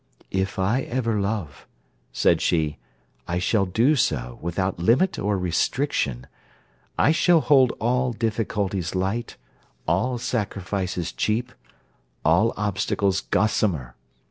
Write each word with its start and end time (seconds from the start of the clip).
'If 0.31 0.57
I 0.57 0.81
ever 0.81 1.19
love,' 1.21 1.67
said 2.11 2.41
she, 2.41 2.79
'I 3.27 3.37
shall 3.37 3.65
do 3.67 3.95
so 3.95 4.39
without 4.41 4.79
limit 4.79 5.19
or 5.19 5.37
restriction. 5.37 6.25
I 6.97 7.11
shall 7.11 7.39
hold 7.39 7.71
all 7.79 8.11
difficulties 8.11 8.95
light, 8.95 9.37
all 9.87 10.17
sacrifices 10.17 11.11
cheap, 11.11 11.51
all 12.25 12.51
obstacles 12.57 13.21
gossamer. 13.29 13.93